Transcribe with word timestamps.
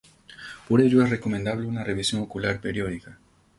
Por 0.67 0.81
ello 0.81 1.03
es 1.03 1.11
recomendable 1.11 1.67
una 1.67 1.83
revisión 1.83 2.23
ocular 2.23 2.59
periódica. 2.59 3.19